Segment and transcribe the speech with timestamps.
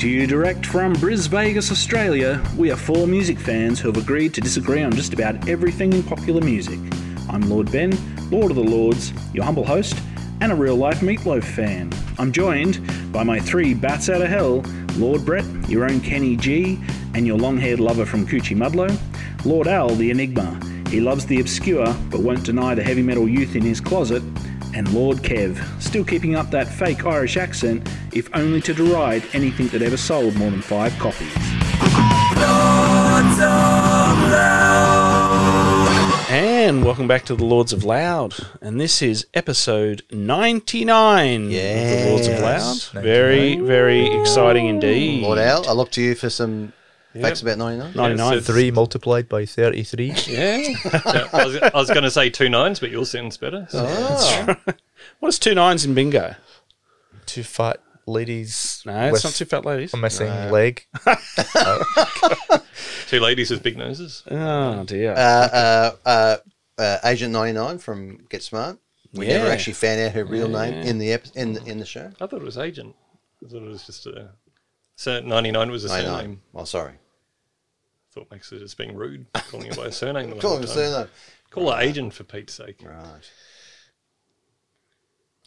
[0.00, 4.32] to you direct from Bris Vegas, Australia, we are four music fans who have agreed
[4.32, 6.78] to disagree on just about everything in popular music.
[7.28, 7.90] I'm Lord Ben,
[8.30, 9.94] Lord of the Lords, your humble host,
[10.40, 11.92] and a real life Meatloaf fan.
[12.18, 12.80] I'm joined
[13.12, 14.64] by my three bats out of hell
[14.96, 16.78] Lord Brett, your own Kenny G,
[17.12, 18.98] and your long haired lover from Coochiemudlo,
[19.44, 20.58] Lord Al, the Enigma.
[20.88, 24.22] He loves the obscure but won't deny the heavy metal youth in his closet,
[24.74, 29.68] and Lord Kev, still keeping up that fake Irish accent, if only to deride anything
[29.68, 31.32] that ever sold more than five copies.
[36.30, 42.06] And welcome back to the Lords of Loud, and this is episode 99 of the
[42.10, 42.94] Lords of Yes.
[42.94, 43.02] Loud.
[43.02, 45.22] Very, very exciting indeed.
[45.24, 46.72] Lord Al, I look to you for some
[47.18, 47.92] facts about 99.
[47.94, 48.32] 99.
[48.34, 50.14] So three multiplied by 33.
[50.26, 50.56] Yeah.
[50.58, 53.66] Yeah, I was, was going to say two nines, but yours sounds better.
[53.70, 53.84] So.
[53.88, 54.54] Oh.
[55.20, 56.34] What's two nines in bingo?
[57.26, 58.82] Two fat ladies.
[58.86, 59.94] No, it's not two fat ladies.
[59.94, 60.86] a missing leg.
[63.08, 64.22] Two ladies with big noses.
[64.30, 65.12] Oh, dear.
[65.12, 66.36] Uh, uh, uh,
[66.78, 68.78] uh, Agent 99 from Get Smart.
[69.12, 71.84] We never actually found out her real name in the ep- in the, in the
[71.84, 72.12] show.
[72.20, 72.94] I thought it was agent.
[73.44, 74.30] I thought it was just a.
[75.00, 76.12] So 99 was a 99.
[76.20, 76.42] surname.
[76.54, 76.92] Oh, sorry.
[76.92, 80.28] I thought Max was just being rude, calling her by a surname.
[80.28, 80.74] the Call whole him time.
[80.74, 81.08] surname.
[81.48, 82.82] Call her agent for Pete's sake.
[82.84, 83.30] Right.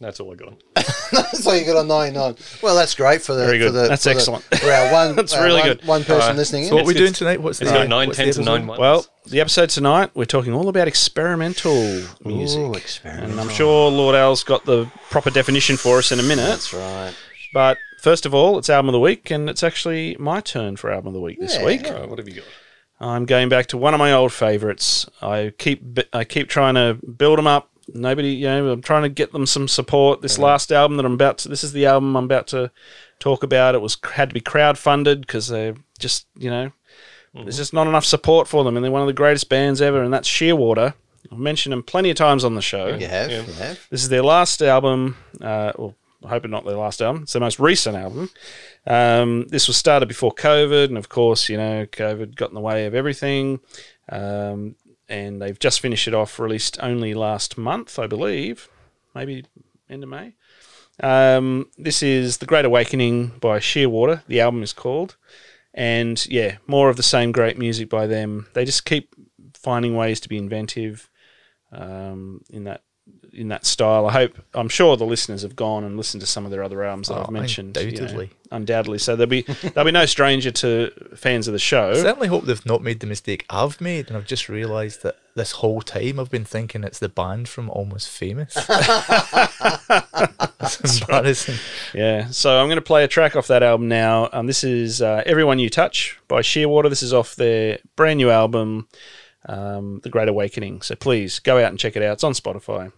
[0.00, 0.60] That's all I got.
[1.12, 2.34] That's all you got on 99.
[2.64, 3.44] Well, that's great for the.
[3.46, 3.72] Very For good.
[3.74, 4.42] the That's for the- excellent.
[4.56, 5.86] for our one, That's our really one, good.
[5.86, 6.36] One person Alright.
[6.36, 6.74] listening in.
[6.74, 7.40] What are we It's- doing tonight?
[7.40, 8.58] What's It's the got uh, nine what's the tens and episode?
[8.58, 8.80] nine ones.
[8.80, 12.58] well, the episode tonight, we're talking all about experimental music.
[12.60, 13.38] Ooh, and experimental.
[13.38, 16.42] I'm sure Lord Al's got the proper definition for us in a minute.
[16.42, 17.14] That's right.
[17.52, 20.92] But first of all, it's album of the week, and it's actually my turn for
[20.92, 21.64] album of the week this Yeah.
[21.64, 21.86] week.
[21.86, 22.44] All right, what have you got?
[23.00, 25.06] I'm going back to one of my old favourites.
[25.22, 27.70] I keep I keep trying to build them up.
[27.92, 30.22] Nobody, you know, I'm trying to get them some support.
[30.22, 32.70] This last album that I'm about to, this is the album I'm about to
[33.18, 33.74] talk about.
[33.74, 36.72] It was had to be crowd funded because they're just, you know,
[37.34, 40.02] there's just not enough support for them, and they're one of the greatest bands ever,
[40.02, 40.94] and that's Shearwater.
[41.32, 42.86] I've mentioned them plenty of times on the show.
[42.86, 43.30] You have.
[43.30, 43.42] Yeah.
[43.44, 43.86] You have.
[43.90, 45.16] This is their last album.
[45.40, 45.94] Uh, well,
[46.24, 47.22] I hope it's not their last album.
[47.24, 48.30] It's their most recent album.
[48.86, 52.60] Um, this was started before COVID, and of course, you know, COVID got in the
[52.60, 53.60] way of everything.
[54.08, 54.76] Um,
[55.08, 58.68] and they've just finished it off, released only last month, I believe,
[59.14, 59.44] maybe
[59.88, 60.34] end of May.
[61.00, 64.22] Um, this is The Great Awakening by Shearwater.
[64.26, 65.16] The album is called.
[65.74, 68.46] And yeah, more of the same great music by them.
[68.54, 69.14] They just keep
[69.54, 71.10] finding ways to be inventive
[71.72, 72.82] um, in that
[73.34, 74.06] in that style.
[74.06, 76.82] I hope I'm sure the listeners have gone and listened to some of their other
[76.84, 77.76] albums that Oh, I've mentioned.
[77.76, 78.30] you know, undoubtedly.
[78.50, 78.98] undoubtedly.
[78.98, 79.42] So they'll be
[79.74, 81.90] they'll be no stranger to fans of the show.
[81.90, 85.16] I Certainly hope they've not made the mistake I've made, and I've just realised that
[85.34, 88.54] this whole time I've been thinking it's the band from Almost Famous.
[90.58, 91.56] That's embarrassing.
[91.92, 92.28] Yeah.
[92.30, 94.28] So I'm going to play a track off that album now.
[94.32, 96.88] Um, this is uh, "Everyone You Touch" by Shearwater.
[96.88, 98.88] This is off their brand new album,
[99.46, 102.14] um, "The Great Awakening." So please go out and check it out.
[102.14, 102.92] It's on Spotify.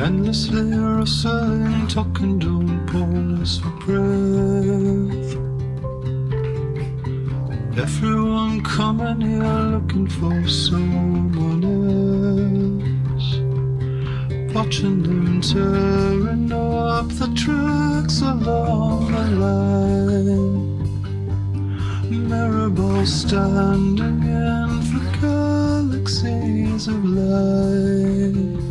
[0.00, 5.36] Endlessly rustling, talking, don't pause for breath.
[7.78, 12.93] Everyone coming here looking for someone else.
[14.54, 20.78] Watching them tearing up the tracks along the line.
[22.28, 28.63] Mirror standing in for galaxies of light.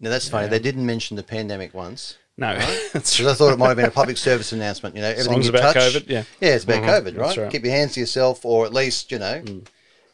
[0.00, 0.48] Now that's funny.
[0.48, 2.16] They didn't mention the pandemic once.
[2.36, 2.54] No,
[2.94, 4.94] Because I thought it might have been a public service announcement.
[4.96, 5.92] You know, everything Songs you about touch.
[5.94, 6.22] COVID, yeah.
[6.40, 7.36] yeah, it's about COVID, right?
[7.36, 7.50] Right.
[7.52, 9.42] Keep your hands to yourself, or at least you know,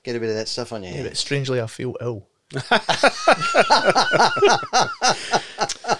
[0.02, 1.18] get a bit of that stuff on your Yeah, but hands.
[1.20, 2.26] strangely, I feel ill.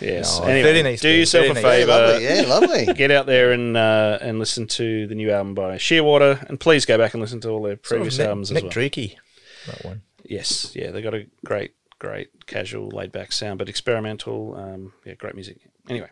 [0.01, 0.39] yes.
[0.41, 1.65] No, anyway, very nice do yourself very a nice.
[1.65, 1.93] Yeah, favour.
[1.93, 2.25] lovely.
[2.25, 2.87] Yeah, lovely.
[2.95, 6.85] Get out there and uh, and listen to the new album by Shearwater, and please
[6.85, 8.73] go back and listen to all their Sort of previous Nick, albums as Nick well.
[8.73, 9.15] Drakey,
[9.67, 10.03] that one.
[10.25, 14.55] Yes, yeah, they got a great great casual, laid back sound, but experimental.
[14.57, 15.59] Um, yeah, great music.
[15.89, 16.09] Anyway,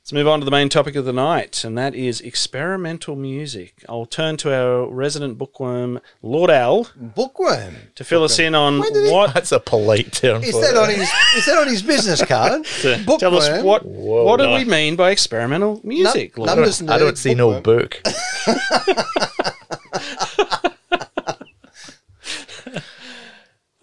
[0.00, 3.84] let's move on to the main topic of the night, and that is experimental music.
[3.90, 7.74] I'll turn to our resident bookworm, Lord Al, Bookworm.
[7.94, 9.34] to fill us in on When he- what.
[9.34, 10.42] That's a polite term.
[10.42, 10.76] Is for that it.
[10.78, 11.10] on his?
[11.36, 12.62] Is that on his business card?
[13.04, 13.18] Bookworm.
[13.18, 14.24] Tell us what Whoa.
[14.24, 16.48] what do we mean by experimental music, Lord?
[16.48, 18.00] numbers I don't nerd see no book.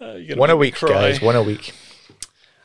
[0.00, 0.90] You're gonna One a week, cry.
[0.90, 1.20] guys.
[1.20, 1.72] One a week.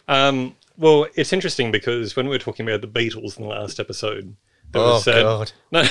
[0.08, 3.80] Um, well, it's interesting because when we were talking about the Beatles in the last
[3.80, 4.36] episode,
[4.72, 5.52] there Oh was uh, God.
[5.72, 5.82] no,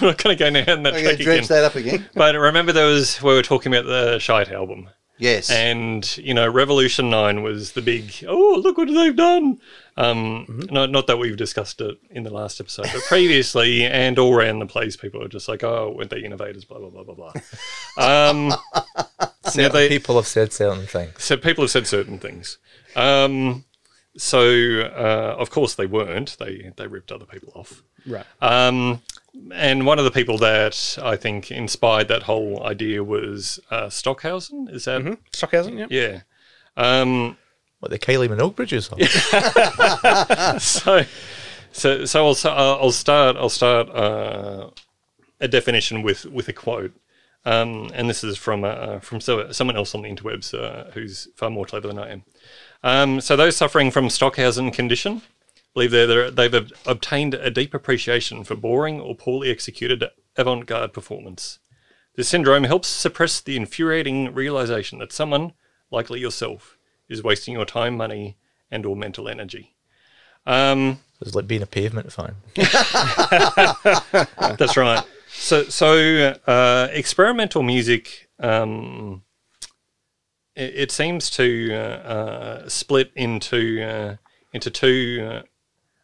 [0.00, 1.48] we're not going to go down that I'm track going to dredge again.
[1.48, 2.06] that up again.
[2.14, 5.48] But remember, there was we were talking about the Shite album, Yes.
[5.48, 8.12] and you know, Revolution Nine was the big.
[8.26, 9.60] Oh, look what they've done!
[9.96, 10.74] Um, Mm-hmm.
[10.74, 14.58] not not that we've discussed it in the last episode, but previously and all around
[14.58, 17.32] the place, people were just like, "Oh, weren't they innovators?" Blah blah blah blah blah.
[18.30, 18.52] um,
[19.62, 21.22] Certain they- people have said certain things.
[21.22, 22.58] so people have said certain things.
[22.96, 23.64] Um,
[24.16, 24.40] so
[24.82, 26.36] uh, of course they weren't.
[26.38, 27.82] They they ripped other people off.
[28.06, 28.26] Right.
[28.40, 29.02] Um,
[29.52, 34.68] and one of the people that I think inspired that whole idea was uh, Stockhausen.
[34.70, 35.86] Is that Stockhausen, yeah.
[35.90, 36.20] yeah?
[36.76, 37.36] Um,
[37.80, 40.58] What the Kylie Minogue bridges are.
[40.60, 41.04] so
[41.72, 42.36] so so I'll
[42.82, 44.70] I'll start I'll start uh,
[45.40, 46.92] a definition with with a quote.
[47.46, 51.28] Um, and this is from uh, from so, someone else on the interwebs uh, who's
[51.36, 52.24] far more clever than I am.
[52.82, 55.22] Um, so those suffering from Stockhausen condition
[55.74, 60.04] believe they've ob- obtained a deep appreciation for boring or poorly executed
[60.36, 61.58] avant-garde performance.
[62.14, 65.52] This syndrome helps suppress the infuriating realization that someone,
[65.90, 68.36] likely yourself, is wasting your time, money,
[68.70, 69.74] and or mental energy.
[70.46, 72.36] Um, It's like being a pavement fine.
[74.56, 75.02] That's right.
[75.36, 79.22] So, so uh, experimental music, um,
[80.56, 84.16] it, it seems to uh, uh, split into uh,
[84.52, 85.42] into two uh,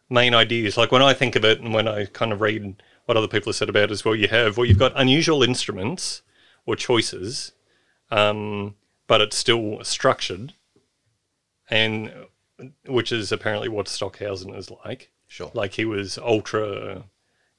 [0.09, 0.77] main ideas.
[0.77, 3.49] Like when I think of it, and when I kind of read what other people
[3.49, 6.21] have said about it as well, you have well, you've got unusual instruments
[6.65, 7.53] or choices,
[8.11, 8.75] um,
[9.07, 10.53] but it's still structured,
[11.69, 12.11] and
[12.85, 15.11] which is apparently what Stockhausen is like.
[15.27, 15.49] Sure.
[15.53, 17.05] Like he was ultra,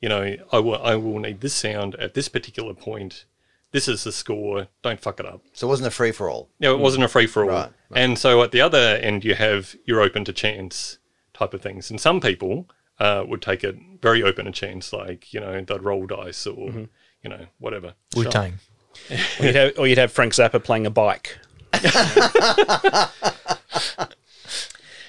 [0.02, 3.24] you know, I will, I will need this sound at this particular point.
[3.70, 4.68] This is the score.
[4.82, 5.40] Don't fuck it up.
[5.54, 6.50] So it wasn't a free for all.
[6.60, 7.48] No, it wasn't a free for all.
[7.48, 8.02] Right, right.
[8.02, 10.98] And so at the other end, you have you're open to chance
[11.32, 11.90] type of things.
[11.90, 12.68] And some people
[13.00, 16.68] uh, would take it very open to chance, like, you know, they'd roll dice or,
[16.68, 16.84] Mm-hmm.
[17.22, 17.94] you know, whatever.
[18.14, 18.58] Wu Tang.
[19.40, 21.38] Or you'd, have, or you'd have Frank Zappa playing a bike.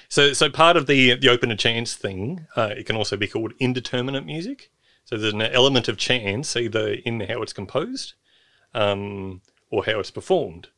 [0.08, 3.26] So, so part of the the open to chance thing, uh, it can also be
[3.26, 4.70] called indeterminate music.
[5.18, 8.14] There's an element of chance either in how it's composed,
[8.74, 9.40] um,
[9.70, 10.68] or how it's performed.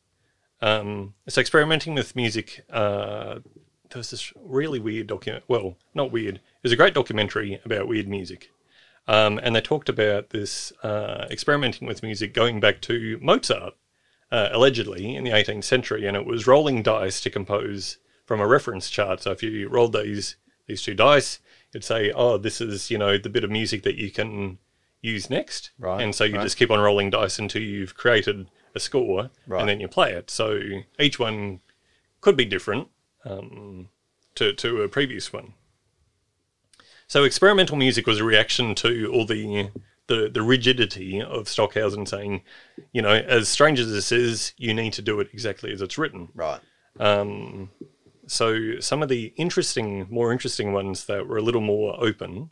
[0.60, 3.40] Um, so experimenting with music, uh,
[3.90, 5.44] there was this really weird document.
[5.48, 6.36] Well, not weird.
[6.36, 8.50] It was a great documentary about weird music,
[9.06, 13.74] um, and they talked about this uh, experimenting with music going back to Mozart,
[14.32, 18.46] uh, allegedly in the 18th century, and it was rolling dice to compose from a
[18.46, 19.22] reference chart.
[19.22, 20.36] So if you rolled these
[20.66, 21.38] these two dice,
[21.76, 24.58] it'd say, "Oh, this is you know the bit of music that you can
[25.02, 26.42] use next." Right, And so you right.
[26.42, 29.60] just keep on rolling dice until you've created a score, Right.
[29.60, 30.30] and then you play it.
[30.30, 30.60] So
[30.98, 31.60] each one
[32.20, 32.88] could be different
[33.24, 33.88] um,
[34.34, 35.54] to to a previous one.
[37.08, 39.70] So experimental music was a reaction to all the
[40.08, 42.42] the, the rigidity of Stockhausen saying,
[42.92, 45.98] you know, as strange as this is, you need to do it exactly as it's
[45.98, 46.28] written.
[46.32, 46.60] Right.
[47.00, 47.70] Um,
[48.26, 52.50] so some of the interesting, more interesting ones that were a little more open,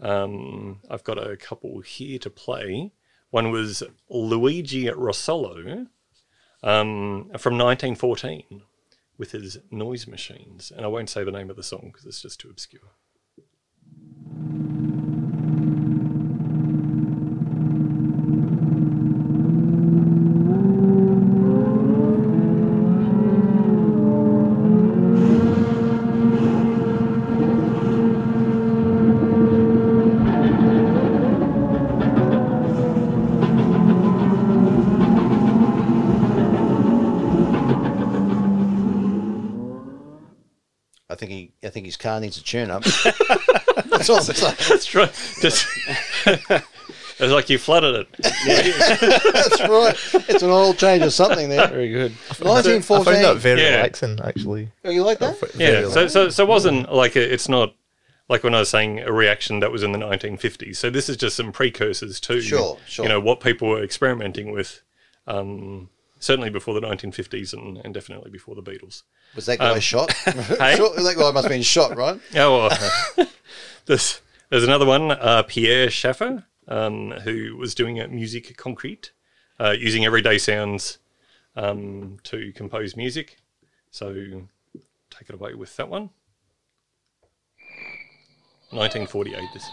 [0.00, 2.92] um, I've got a couple here to play.
[3.30, 5.86] One was Luigi Russolo
[6.62, 8.62] um, from 1914
[9.16, 12.22] with his noise machines, and I won't say the name of the song because it's
[12.22, 12.92] just too obscure.
[42.14, 42.84] Car needs a tune up.
[43.86, 44.54] That's all I'm saying.
[44.68, 45.12] That's right.
[45.40, 45.66] Just
[46.26, 48.08] it's like you flooded it.
[48.18, 49.96] That's right.
[50.28, 51.68] It's an oil change or something there.
[51.68, 52.12] Very good.
[52.30, 53.22] I found 1914.
[53.22, 53.76] that very Yeah.
[53.76, 54.70] relaxing, actually.
[54.84, 55.38] Oh, you like that?
[55.38, 55.88] Very Yeah.
[55.88, 57.74] So, so, so it wasn't like a, it's not
[58.28, 60.76] like when I was saying a reaction that was in the 1950s.
[60.76, 63.04] So this is just some precursors to Sure, sure.
[63.04, 64.82] you know what people were experimenting with.
[65.26, 65.88] Um,
[66.20, 69.02] certainly before the 1950s and, and definitely before the Beatles.
[69.34, 70.12] Was that guy Um, shot?
[70.24, 70.76] hey?
[70.76, 72.20] Sure, that guy must have been shot, right?
[72.36, 73.26] Oh, well,
[73.86, 79.10] there's, there's another one, uh, Pierre Schaeffer, um, who was doing uh, music concrete,
[79.58, 80.98] uh, using everyday sounds
[81.56, 83.36] um, to compose music.
[83.90, 84.12] So
[85.10, 86.10] take it away with that one.
[88.70, 89.70] 1948, this is.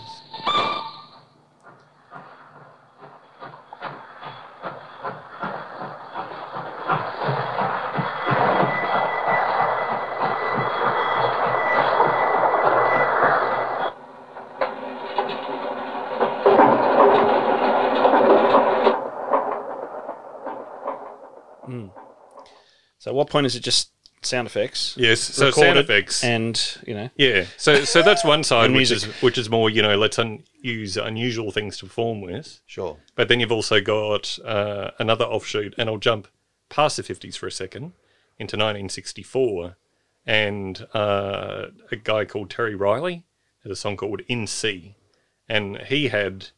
[23.01, 23.89] So at what point is it just
[24.21, 24.93] sound effects?
[24.95, 26.23] Yes, so sound effects.
[26.23, 29.81] and you know Yeah, so so that's one side, which is which is more you
[29.81, 32.61] know let's un- use unusual things to perform with.
[32.67, 32.97] Sure.
[33.15, 36.27] But then you've also got uh, another offshoot, and I'll jump
[36.69, 37.93] past the 50s for a second
[38.37, 39.77] into 1964.
[40.27, 43.23] And uh, a guy called Terry Riley
[43.63, 44.95] has a song called In C.
[45.49, 46.49] And he had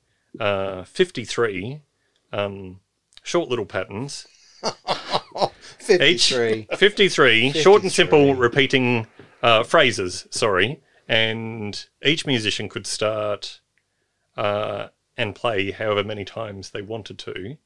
[0.41, 1.79] uh, 53
[2.33, 2.81] um,
[3.23, 4.27] short little patterns.
[5.89, 6.67] Each 53.
[6.75, 9.07] 53, short and simple repeating
[9.41, 10.81] uh, phrases, sorry.
[11.07, 13.61] And each musician could start
[14.37, 14.87] uh,
[15.17, 17.57] and play however many times they wanted to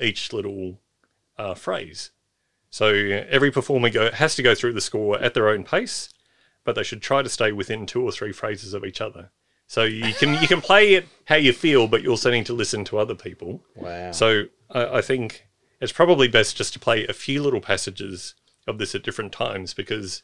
[0.00, 0.80] each little
[1.38, 2.10] uh, phrase.
[2.70, 6.10] So every performer go, has to go through the score at their own pace,
[6.64, 9.30] but they should try to stay within two or three phrases of each other.
[9.68, 12.52] So you can you can play it how you feel, but you're also need to
[12.52, 13.62] listen to other people.
[13.74, 14.12] Wow.
[14.12, 15.45] So I, I think
[15.80, 18.34] it's probably best just to play a few little passages
[18.66, 20.22] of this at different times because,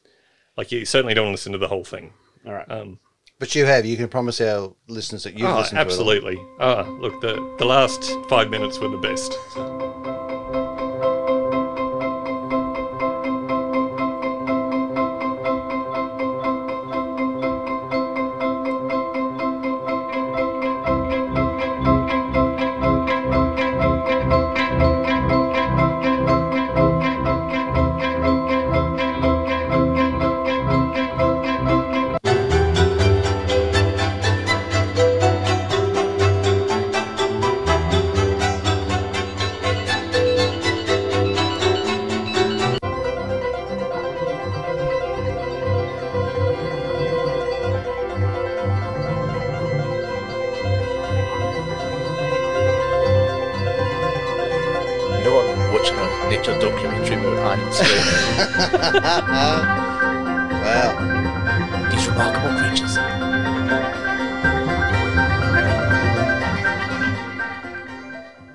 [0.56, 2.12] like, you certainly don't want to listen to the whole thing.
[2.46, 2.70] all right.
[2.70, 2.98] Um,
[3.38, 3.84] But you have.
[3.86, 5.84] You can promise our listeners that you've oh, listened to it.
[5.84, 5.90] all.
[5.90, 6.38] absolutely.
[6.60, 9.32] Ah, look, the the last five minutes were the best.
[9.56, 10.11] You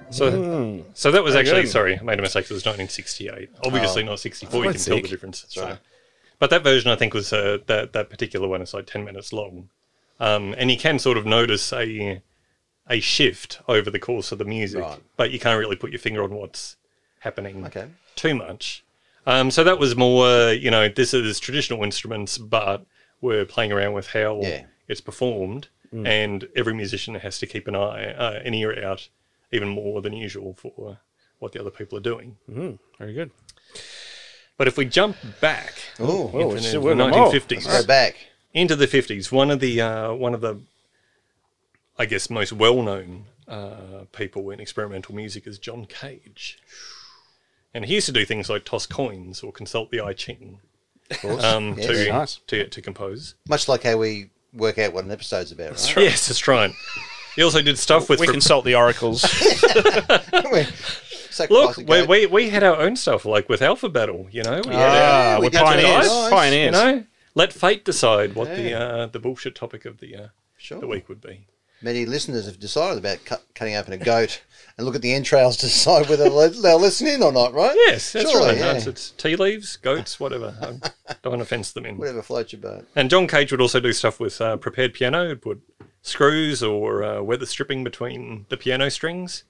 [0.09, 1.71] So, so that was actually good.
[1.71, 2.45] sorry, I made a mistake.
[2.45, 3.49] It was 1968.
[3.65, 4.05] Obviously Oh.
[4.07, 4.57] not 64.
[4.57, 5.41] You can God's tell the difference.
[5.41, 5.73] That's right.
[5.73, 5.79] So-
[6.39, 9.33] But that version, I think, was uh, that that particular one is like 10 minutes
[9.33, 9.69] long,
[10.19, 12.21] um, and you can sort of notice a
[12.89, 14.99] a shift over the course of the music, Right.
[15.17, 16.77] but you can't really put your finger on what's
[17.19, 17.87] happening Okay.
[18.15, 18.83] too much.
[19.25, 22.85] Um, so that was more, you know, this is traditional instruments, but
[23.19, 24.67] we're playing around with how Yeah.
[24.87, 29.09] it's performed, and every musician has to keep an eye, uh, an ear out,
[29.51, 30.97] even more than usual for
[31.39, 32.37] what the other people are doing.
[32.97, 33.31] Very good.
[34.57, 36.99] But if we jump back Oh, into the still working.
[36.99, 38.15] 1950s, go back.
[38.53, 40.59] into the 50s, one of the uh, one of the
[41.99, 46.59] I guess most well-known uh, people in experimental music is John Cage.
[47.73, 50.59] And he used to do things like toss coins or consult the I Ching
[51.11, 51.43] Of course.
[51.43, 51.87] um, Yes.
[51.87, 52.39] to, Nice.
[52.47, 53.35] to to compose.
[53.47, 56.05] Much like how we work out what an episode's about, right?
[56.05, 56.71] Yes, that's right.
[57.37, 59.23] He also did stuff with we consult the oracles.
[60.51, 60.65] We-
[61.31, 64.59] so Look, we, we, we had our own stuff, like with Alpha Battle, you know?
[64.65, 66.07] We had ah, we we're go pioneers.
[66.07, 66.29] Nice.
[66.31, 66.65] Pioneers.
[66.65, 67.03] you know,
[67.35, 70.27] let fate decide what the uh, the bullshit topic of the uh,
[70.57, 70.79] Sure.
[70.79, 71.45] the week would be.
[71.83, 74.41] Many listeners have decided about cut, cutting open a goat
[74.75, 77.75] and look at the entrails to decide whether they'll, they'll listen in or not, right?
[77.75, 78.57] Yes, that's Surely, right.
[78.57, 78.71] yeah.
[78.71, 80.55] No, it's, it's tea leaves, goats, whatever.
[81.07, 81.97] I don't want to fence them in.
[81.99, 82.87] Whatever floats your boat.
[82.95, 85.27] And John Cage would also do stuff with uh, prepared piano.
[85.29, 85.61] He'd put
[86.07, 89.43] screws or uh, weather stripping between the piano strings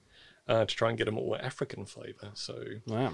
[0.48, 2.30] uh, to try and get a more African flavour.
[2.34, 3.12] So, Wow.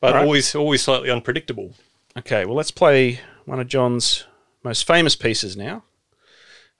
[0.00, 0.24] but right.
[0.24, 1.74] always always slightly unpredictable.
[2.16, 4.24] Okay, well, let's play one of John's
[4.64, 5.84] most famous pieces now.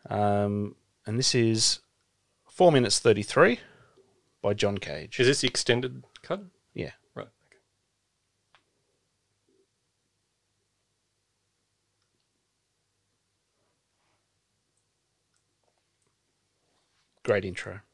[0.09, 0.75] Um,
[1.07, 1.81] and this is
[2.51, 3.61] 4 minutes 33
[4.43, 5.21] by John Cage.
[5.21, 6.43] Is this the extended cut?
[6.75, 6.93] Yeah.
[7.15, 7.29] Right.
[7.29, 7.59] Okay.
[17.29, 17.88] Great intro.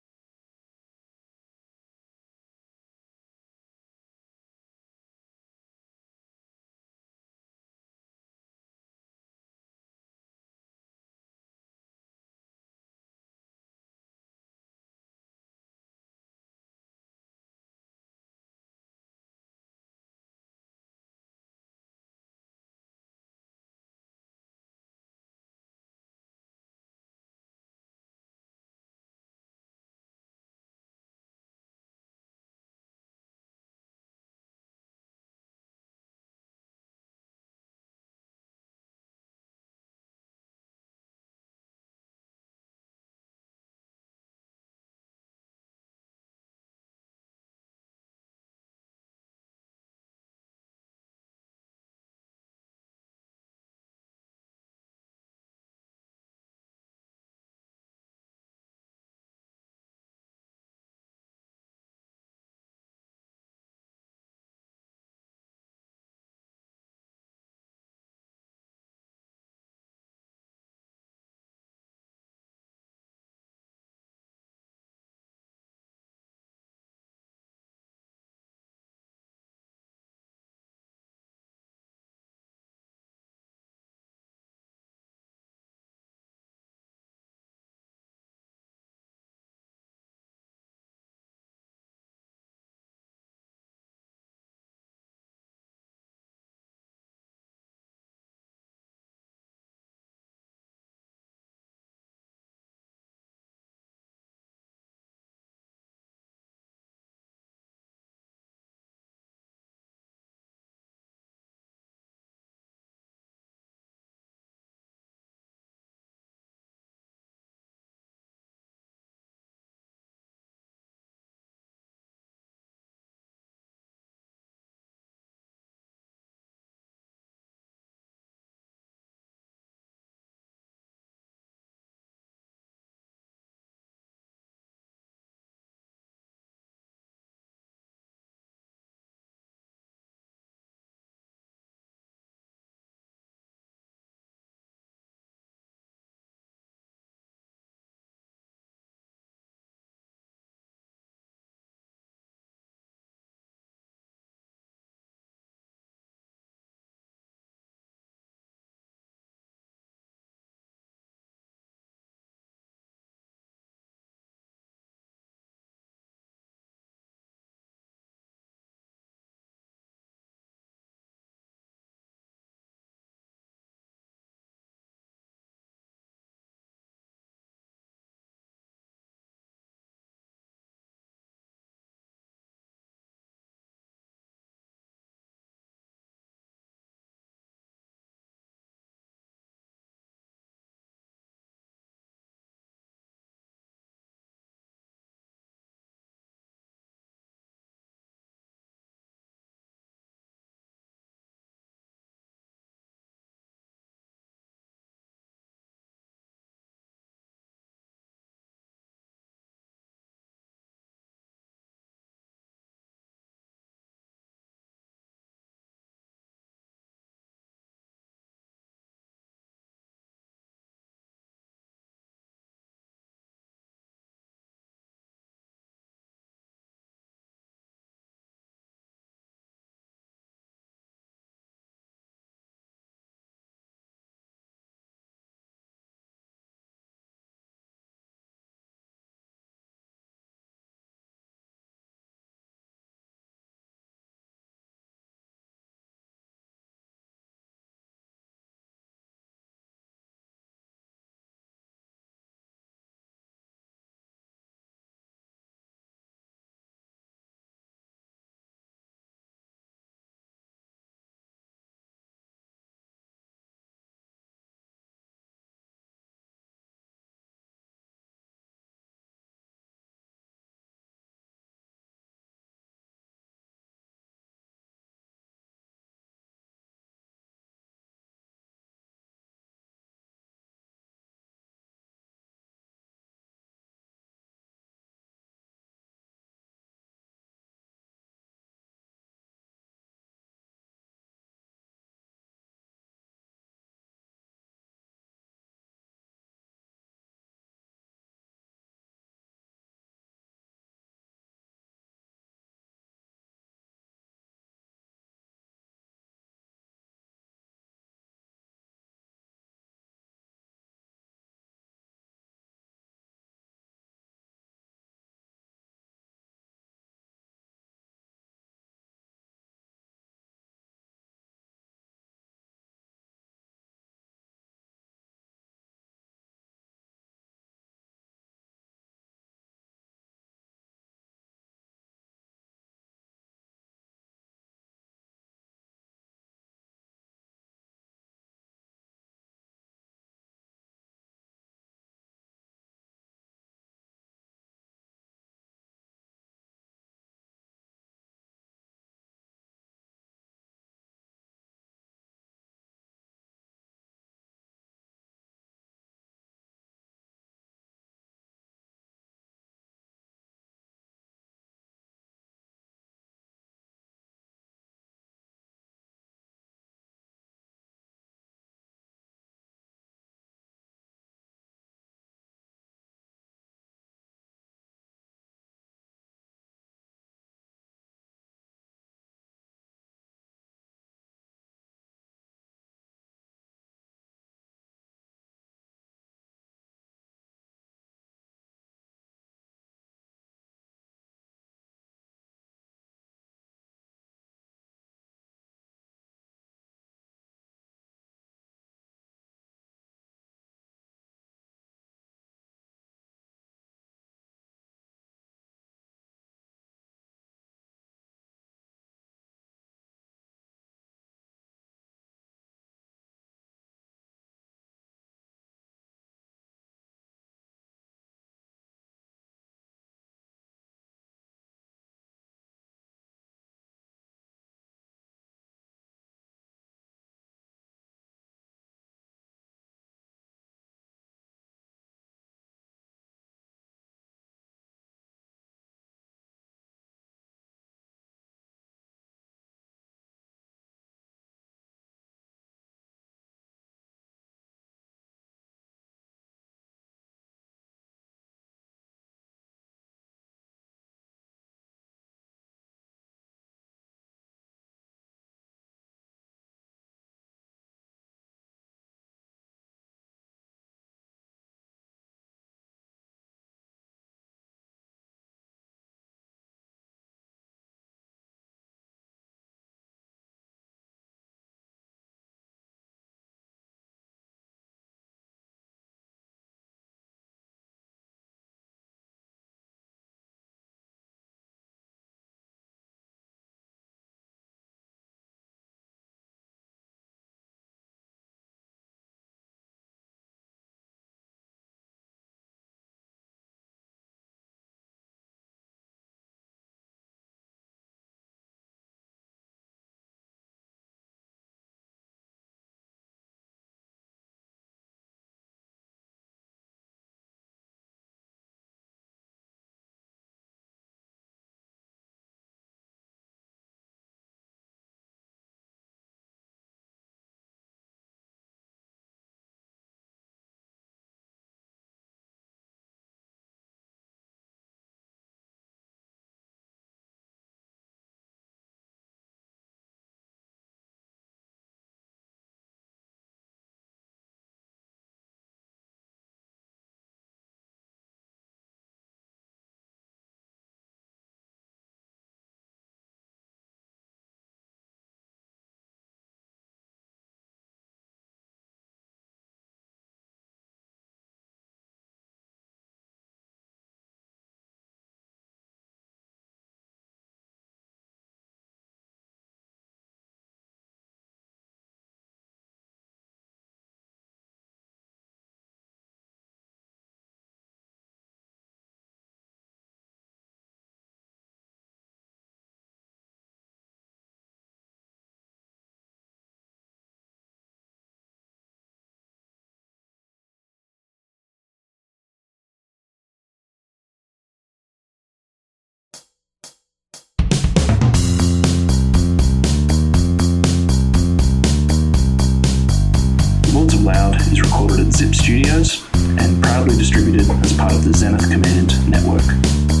[595.21, 596.03] Zip Studios
[596.39, 600.00] and proudly distributed as part of the Zenith Command network.